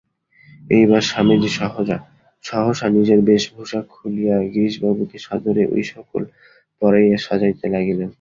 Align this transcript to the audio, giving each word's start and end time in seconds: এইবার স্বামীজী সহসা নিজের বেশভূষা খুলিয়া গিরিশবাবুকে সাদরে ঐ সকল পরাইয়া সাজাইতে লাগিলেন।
এইবার 0.69 1.01
স্বামীজী 1.03 1.49
সহসা 2.43 2.87
নিজের 2.89 3.19
বেশভূষা 3.29 3.79
খুলিয়া 3.91 4.37
গিরিশবাবুকে 4.53 5.17
সাদরে 5.19 5.63
ঐ 5.69 5.77
সকল 5.91 6.21
পরাইয়া 6.81 7.17
সাজাইতে 7.19 7.65
লাগিলেন। 7.67 8.09